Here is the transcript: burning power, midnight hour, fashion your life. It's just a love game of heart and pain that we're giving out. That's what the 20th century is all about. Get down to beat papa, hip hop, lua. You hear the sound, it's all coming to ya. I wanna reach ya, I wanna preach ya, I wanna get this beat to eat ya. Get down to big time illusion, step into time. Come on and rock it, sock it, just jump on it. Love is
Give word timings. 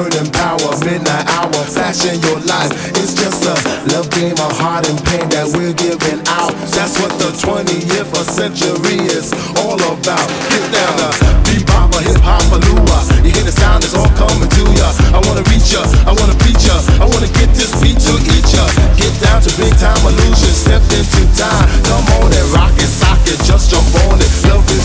burning 0.00 0.32
power, 0.32 0.72
midnight 0.80 1.28
hour, 1.36 1.60
fashion 1.68 2.16
your 2.24 2.40
life. 2.48 2.72
It's 2.96 3.12
just 3.12 3.44
a 3.44 3.52
love 3.92 4.08
game 4.16 4.38
of 4.40 4.52
heart 4.56 4.88
and 4.88 4.96
pain 5.04 5.28
that 5.36 5.44
we're 5.52 5.76
giving 5.76 6.24
out. 6.24 6.56
That's 6.72 6.96
what 6.96 7.12
the 7.20 7.28
20th 7.36 8.08
century 8.32 8.96
is 9.12 9.28
all 9.60 9.76
about. 9.76 10.24
Get 10.48 10.64
down 10.72 10.94
to 11.04 11.08
beat 11.44 11.68
papa, 11.68 12.00
hip 12.00 12.16
hop, 12.24 12.48
lua. 12.48 12.98
You 13.20 13.28
hear 13.28 13.44
the 13.44 13.52
sound, 13.52 13.84
it's 13.84 13.92
all 13.92 14.08
coming 14.16 14.48
to 14.48 14.64
ya. 14.72 14.88
I 15.12 15.20
wanna 15.20 15.44
reach 15.52 15.68
ya, 15.76 15.84
I 16.08 16.16
wanna 16.16 16.36
preach 16.40 16.64
ya, 16.64 16.80
I 16.96 17.04
wanna 17.04 17.28
get 17.36 17.52
this 17.52 17.72
beat 17.84 18.00
to 18.00 18.14
eat 18.32 18.48
ya. 18.56 18.64
Get 18.96 19.12
down 19.20 19.44
to 19.44 19.50
big 19.60 19.76
time 19.76 20.00
illusion, 20.00 20.54
step 20.56 20.80
into 20.96 21.28
time. 21.36 21.68
Come 21.84 22.08
on 22.24 22.32
and 22.32 22.48
rock 22.56 22.72
it, 22.80 22.88
sock 22.88 23.20
it, 23.28 23.36
just 23.44 23.68
jump 23.68 23.84
on 24.08 24.16
it. 24.16 24.32
Love 24.48 24.64
is 24.72 24.79